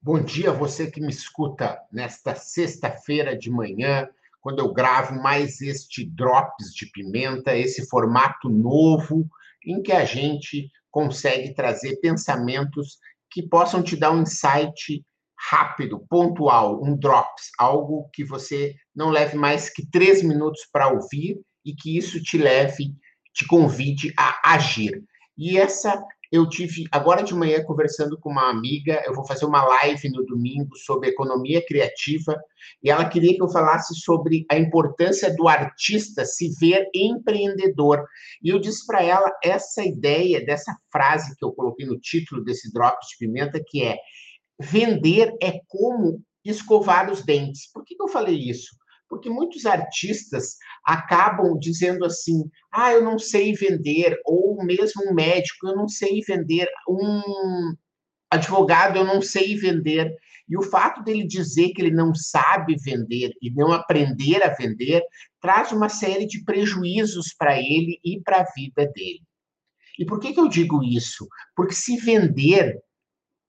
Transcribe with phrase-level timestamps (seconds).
[0.00, 4.08] Bom dia, você que me escuta nesta sexta-feira de manhã,
[4.40, 9.28] quando eu gravo mais este Drops de Pimenta, esse formato novo
[9.66, 12.98] em que a gente consegue trazer pensamentos
[13.28, 15.04] que possam te dar um insight
[15.50, 21.40] rápido, pontual, um drops, algo que você não leve mais que três minutos para ouvir
[21.64, 22.94] e que isso te leve,
[23.34, 25.02] te convide a agir.
[25.36, 26.00] E essa
[26.30, 30.24] eu tive agora de manhã conversando com uma amiga, eu vou fazer uma live no
[30.26, 32.38] domingo sobre economia criativa,
[32.82, 38.04] e ela queria que eu falasse sobre a importância do artista se ver empreendedor.
[38.42, 42.70] E eu disse para ela essa ideia dessa frase que eu coloquei no título desse
[42.72, 43.96] drop de pimenta que é
[44.60, 47.70] vender é como escovar os dentes.
[47.72, 48.76] Por que, que eu falei isso?
[49.08, 55.68] Porque muitos artistas acabam dizendo assim: ah, eu não sei vender, ou mesmo um médico,
[55.68, 57.22] eu não sei vender, um
[58.30, 60.14] advogado, eu não sei vender.
[60.48, 65.02] E o fato dele dizer que ele não sabe vender e não aprender a vender
[65.40, 69.22] traz uma série de prejuízos para ele e para a vida dele.
[69.98, 71.26] E por que, que eu digo isso?
[71.54, 72.80] Porque se vender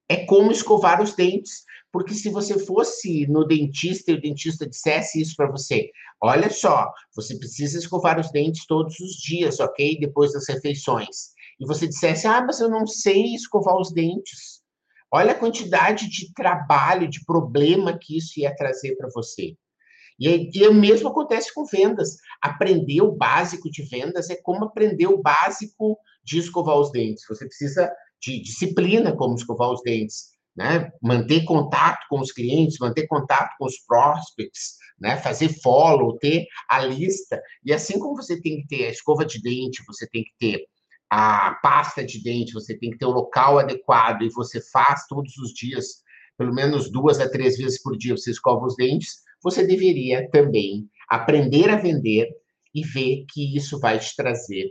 [0.08, 1.64] é como escovar os dentes.
[1.92, 5.90] Porque se você fosse no dentista e o dentista dissesse isso para você,
[6.22, 9.98] olha só, você precisa escovar os dentes todos os dias, ok?
[9.98, 11.30] Depois das refeições.
[11.58, 14.60] E você dissesse, ah, mas eu não sei escovar os dentes.
[15.12, 19.56] Olha a quantidade de trabalho, de problema que isso ia trazer para você.
[20.18, 22.16] E, e o mesmo acontece com vendas.
[22.40, 27.24] Aprender o básico de vendas é como aprender o básico de escovar os dentes.
[27.28, 30.90] Você precisa de disciplina como escovar os dentes né?
[31.02, 35.16] Manter contato com os clientes, manter contato com os prospects, né?
[35.16, 37.40] Fazer follow, ter a lista.
[37.64, 40.66] E assim como você tem que ter a escova de dente, você tem que ter
[41.08, 45.36] a pasta de dente, você tem que ter o local adequado e você faz todos
[45.38, 46.02] os dias,
[46.38, 50.88] pelo menos duas a três vezes por dia, você escova os dentes, você deveria também
[51.08, 52.28] aprender a vender
[52.72, 54.70] e ver que isso vai te trazer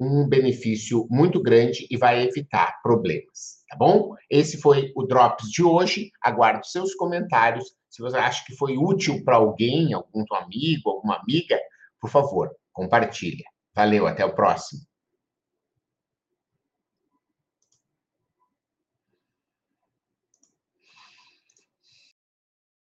[0.00, 4.14] um benefício muito grande e vai evitar problemas tá bom?
[4.30, 6.10] Esse foi o Drops de hoje.
[6.22, 7.72] Aguardo seus comentários.
[7.88, 11.58] Se você acha que foi útil para alguém, algum amigo, alguma amiga,
[12.00, 13.44] por favor, compartilha.
[13.74, 14.87] Valeu, até o próximo.